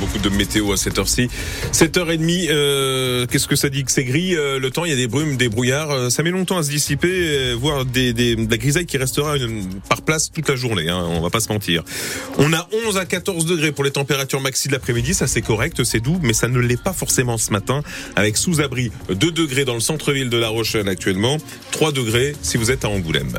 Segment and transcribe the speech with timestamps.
[0.00, 1.28] beaucoup de météo à cette heure-ci.
[1.72, 4.96] 7h30, euh, qu'est-ce que ça dit que c'est gris euh, Le temps, il y a
[4.96, 5.90] des brumes, des brouillards.
[5.90, 9.34] Euh, ça met longtemps à se dissiper, voire de la grisaille qui restera
[9.88, 10.88] par place toute la journée.
[10.88, 11.84] Hein, on va pas se mentir.
[12.38, 15.14] On a 11 à 14 degrés pour les températures maxi de l'après-midi.
[15.14, 17.82] Ça, c'est correct, c'est doux, mais ça ne l'est pas forcément ce matin.
[18.16, 21.36] Avec sous-abri 2 degrés dans le centre-ville de La Rochelle actuellement,
[21.72, 23.32] 3 degrés si vous êtes à Angoulême.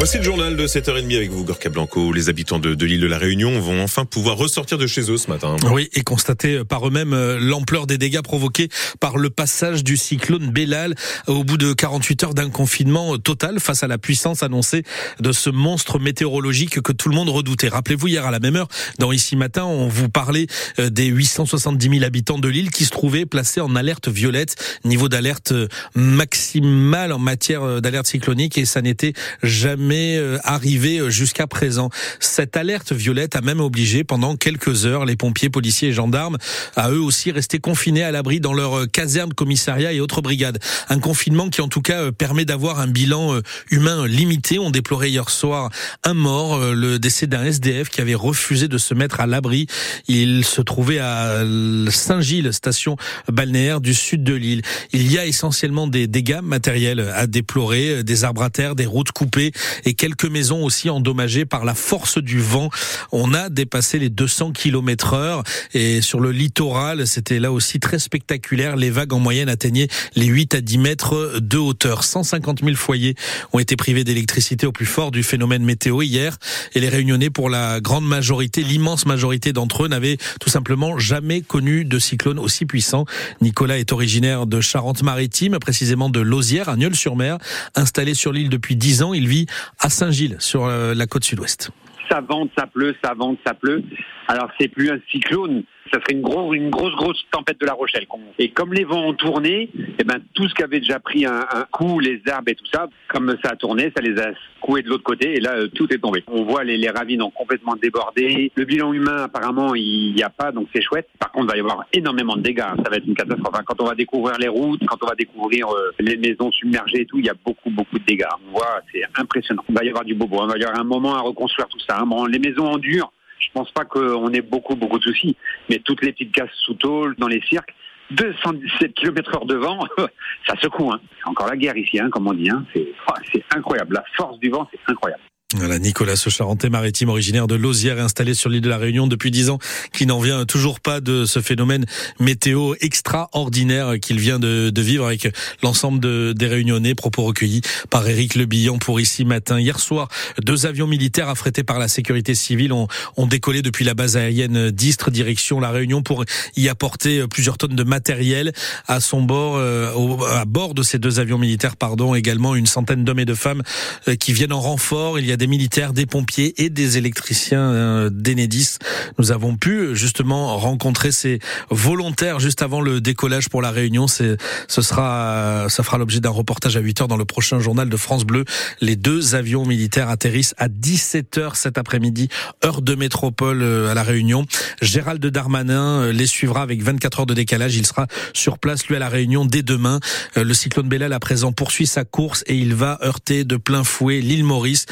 [0.00, 2.10] Voici le journal de 7h30 avec vous, Gorka Blanco.
[2.10, 5.28] Les habitants de, l'île de la Réunion vont enfin pouvoir ressortir de chez eux ce
[5.28, 5.56] matin.
[5.70, 10.52] Oui, et constater par eux-mêmes euh, l'ampleur des dégâts provoqués par le passage du cyclone
[10.52, 10.94] Bellal
[11.26, 14.84] au bout de 48 heures d'un confinement total face à la puissance annoncée
[15.20, 17.68] de ce monstre météorologique que tout le monde redoutait.
[17.68, 20.46] Rappelez-vous, hier à la même heure, dans Ici Matin, on vous parlait
[20.78, 25.10] euh, des 870 000 habitants de l'île qui se trouvaient placés en alerte violette, niveau
[25.10, 25.52] d'alerte
[25.94, 31.90] maximale en matière d'alerte cyclonique, et ça n'était jamais euh, arrivé euh, jusqu'à présent.
[32.18, 36.38] Cette alerte violette a même obligé pendant quelques heures les pompiers, policiers et gendarmes
[36.76, 40.58] à eux aussi rester confinés à l'abri dans leur euh, caserne, commissariat et autres brigades.
[40.88, 44.58] Un confinement qui en tout cas permet d'avoir un bilan humain limité.
[44.58, 45.70] On déplorait hier soir
[46.04, 49.66] un mort, le décès d'un SDF qui avait refusé de se mettre à l'abri.
[50.08, 51.42] Il se trouvait à
[51.90, 52.96] Saint-Gilles, station
[53.30, 54.62] balnéaire du sud de l'île.
[54.92, 59.12] Il y a essentiellement des dégâts matériels à déplorer, des arbres à terre, des routes
[59.12, 59.52] coupées
[59.84, 62.70] et quelques maisons aussi endommagées par la force du vent.
[63.12, 65.42] On a dépassé les 200 km heure
[65.74, 68.76] et sur le littoral, c'était là aussi très spectaculaire.
[68.76, 72.04] Les vagues en moyenne atteignaient les 8 à 10 mètres de hauteur.
[72.04, 73.14] 150 000 foyers
[73.52, 76.36] ont été privés d'électricité au plus fort du phénomène météo hier
[76.74, 81.40] et les réunionnais pour la grande majorité, l'immense majorité d'entre eux n'avaient tout simplement jamais
[81.40, 83.04] connu de cyclone aussi puissant.
[83.40, 87.38] Nicolas est originaire de Charente-Maritime, précisément de Lausière, à Nieul-sur-Mer.
[87.74, 89.46] Installé sur l'île depuis 10 ans, il vit
[89.78, 91.70] à Saint-Gilles, sur euh, la côte sud-ouest.
[92.10, 93.82] Ça vente, ça pleut, ça vente, ça pleut.
[94.28, 97.72] Alors c'est plus un cyclone, ça serait une grosse, une grosse, grosse tempête de la
[97.72, 98.06] Rochelle.
[98.38, 101.44] Et comme les vents ont tourné, eh ben tout ce qui avait déjà pris un,
[101.72, 104.88] coup, les arbres et tout ça, comme ça a tourné, ça les a coués de
[104.88, 106.22] l'autre côté et là euh, tout est tombé.
[106.28, 108.52] On voit les, ravines ont complètement débordé.
[108.54, 111.08] Le bilan humain apparemment il n'y a pas, donc c'est chouette.
[111.18, 112.70] Par contre, il va y avoir énormément de dégâts.
[112.84, 113.54] Ça va être une catastrophe.
[113.64, 117.06] quand on va découvrir les routes, quand on va découvrir euh, les maisons submergées et
[117.06, 118.26] tout, il y a beaucoup, beaucoup de dégâts.
[118.48, 119.64] On voit, c'est impressionnant.
[119.68, 120.44] Il va y avoir du bobo.
[120.44, 121.98] Il va y avoir un moment à reconstruire tout ça.
[122.00, 122.08] Hein.
[122.28, 123.12] Les maisons endurent
[123.50, 125.36] je pense pas qu'on ait beaucoup, beaucoup de soucis.
[125.68, 127.74] Mais toutes les petites casses sous tôle, dans les cirques,
[128.12, 129.80] 217 km heure de vent,
[130.46, 130.92] ça secoue.
[130.92, 131.00] Hein.
[131.18, 132.50] C'est encore la guerre ici, hein, comme on dit.
[132.50, 132.64] Hein.
[132.74, 133.94] C'est incroyable.
[133.94, 135.22] La force du vent, c'est incroyable.
[135.60, 139.50] Voilà, Nicolas, ce maritime originaire de Lausière, installé sur l'île de la Réunion depuis dix
[139.50, 139.58] ans,
[139.92, 141.84] qui n'en vient toujours pas de ce phénomène
[142.18, 145.28] météo extraordinaire qu'il vient de, de, vivre avec
[145.62, 146.94] l'ensemble de, des Réunionnais.
[146.94, 147.60] Propos recueillis
[147.90, 149.60] par Éric Lebillon pour ici matin.
[149.60, 150.08] Hier soir,
[150.42, 152.88] deux avions militaires affrétés par la sécurité civile ont,
[153.18, 156.24] ont décollé depuis la base aérienne d'Istre, direction la Réunion, pour
[156.56, 158.54] y apporter plusieurs tonnes de matériel
[158.88, 159.92] à son bord, euh,
[160.34, 163.62] à bord de ces deux avions militaires, pardon, également une centaine d'hommes et de femmes
[164.08, 165.18] euh, qui viennent en renfort.
[165.18, 168.78] Il y a des militaires, des pompiers et des électriciens euh, d'Enedis.
[169.18, 174.06] Nous avons pu justement rencontrer ces volontaires juste avant le décollage pour la réunion.
[174.06, 174.36] C'est,
[174.68, 177.96] ce sera, ça fera l'objet d'un reportage à 8 heures dans le prochain journal de
[177.96, 178.44] France Bleu.
[178.80, 182.28] Les deux avions militaires atterrissent à 17 heures cet après-midi,
[182.64, 184.46] heure de métropole euh, à la Réunion.
[184.80, 187.76] Gérald Darmanin euh, les suivra avec 24 heures de décalage.
[187.76, 189.98] Il sera sur place lui à la Réunion dès demain.
[190.36, 194.20] Le cyclone Bellal à présent poursuit sa course et il va heurter de plein fouet
[194.20, 194.86] l'île Maurice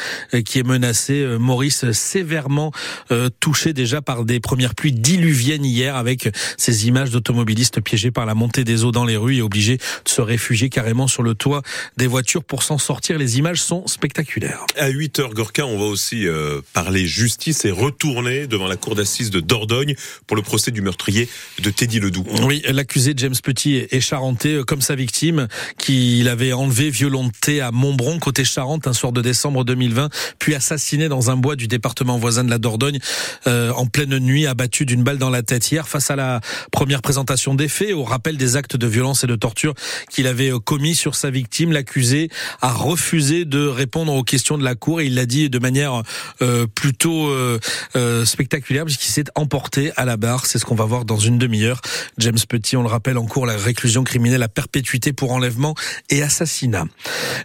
[0.49, 1.21] qui est menacé.
[1.21, 2.73] Euh, Maurice sévèrement
[3.13, 8.27] euh, touché déjà par des premières pluies diluviennes hier avec ces images d'automobilistes piégés par
[8.27, 11.35] la montée des eaux dans les rues et obligés de se réfugier carrément sur le
[11.35, 11.63] toit
[11.97, 13.19] des voitures pour s'en sortir.
[13.19, 14.65] Les images sont spectaculaires.
[14.77, 18.95] À 8 heures, Gorka, on va aussi euh, parler justice et retourner devant la cour
[18.95, 19.95] d'assises de Dordogne
[20.27, 21.29] pour le procès du meurtrier
[21.63, 22.25] de Teddy Ledoux.
[22.43, 28.19] Oui, l'accusé James Petit est charentais comme sa victime qu'il avait enlevé, violenté à Montbron,
[28.19, 32.45] côté Charente, un soir de décembre 2020 puis assassiné dans un bois du département voisin
[32.45, 32.99] de la Dordogne
[33.47, 36.41] euh, en pleine nuit, abattu d'une balle dans la tête hier face à la
[36.73, 39.75] première présentation des faits, au rappel des actes de violence et de torture
[40.11, 41.73] qu'il avait euh, commis sur sa victime.
[41.73, 42.31] L'accusé
[42.61, 46.03] a refusé de répondre aux questions de la cour et il l'a dit de manière
[46.43, 47.59] euh, plutôt euh,
[48.25, 50.47] spectaculaire puisqu'il s'est emporté à la barre.
[50.47, 51.81] C'est ce qu'on va voir dans une demi-heure.
[52.19, 55.75] James Petit, on le rappelle, en cours la réclusion criminelle à perpétuité pour enlèvement
[56.11, 56.85] et assassinat.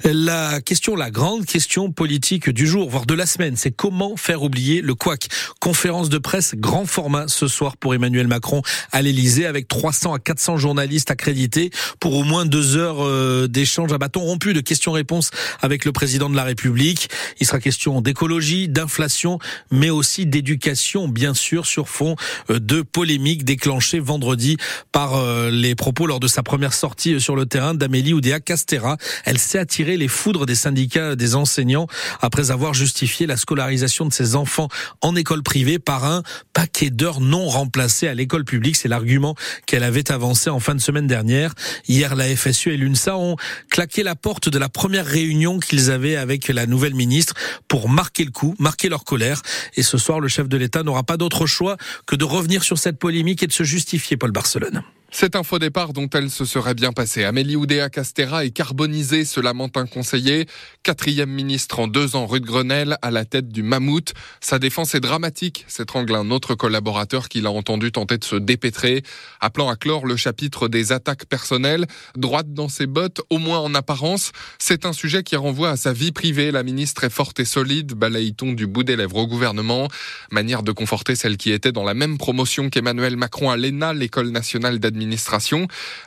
[0.03, 3.55] La question, la grande question politique du jour jours, voire de la semaine.
[3.55, 5.27] C'est comment faire oublier le couac.
[5.59, 10.17] Conférence de presse grand format ce soir pour Emmanuel Macron à l'Elysée avec 300 à
[10.17, 15.29] 400 journalistes accrédités pour au moins deux heures euh, d'échange à bâton rompu de questions-réponses
[15.61, 17.11] avec le président de la République.
[17.39, 19.37] Il sera question d'écologie, d'inflation,
[19.69, 22.15] mais aussi d'éducation, bien sûr, sur fond
[22.49, 24.57] euh, de polémiques déclenchées vendredi
[24.91, 28.97] par euh, les propos lors de sa première sortie sur le terrain d'Amélie Oudéa Castera.
[29.25, 31.85] Elle s'est attirée les foudres des syndicats des enseignants
[32.19, 34.69] après avoir justifié la scolarisation de ses enfants
[35.01, 36.23] en école privée par un
[36.53, 38.77] paquet d'heures non remplacées à l'école publique.
[38.77, 41.53] C'est l'argument qu'elle avait avancé en fin de semaine dernière.
[41.89, 43.35] Hier, la FSU et l'UNSA ont
[43.69, 47.33] claqué la porte de la première réunion qu'ils avaient avec la nouvelle ministre
[47.67, 49.41] pour marquer le coup, marquer leur colère.
[49.75, 51.75] Et ce soir, le chef de l'État n'aura pas d'autre choix
[52.05, 54.83] que de revenir sur cette polémique et de se justifier, Paul Barcelone.
[55.15, 57.23] C'est un faux départ dont elle se serait bien passée.
[57.23, 60.47] Amélie Oudéa Castera est carbonisée, se lamente un conseiller.
[60.81, 64.13] Quatrième ministre en deux ans, rue de Grenelle, à la tête du mammouth.
[64.41, 69.03] Sa défense est dramatique, s'étrangle un autre collaborateur qui l'a entendu tenter de se dépêtrer,
[69.39, 71.85] appelant à clore le chapitre des attaques personnelles.
[72.17, 74.31] Droite dans ses bottes, au moins en apparence.
[74.57, 76.49] C'est un sujet qui renvoie à sa vie privée.
[76.49, 79.89] La ministre est forte et solide, balaye-t-on du bout des lèvres au gouvernement.
[80.31, 84.29] Manière de conforter celle qui était dans la même promotion qu'Emmanuel Macron à l'ENA, l'école
[84.29, 85.02] nationale d'administration.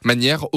[0.05, 0.53] Manière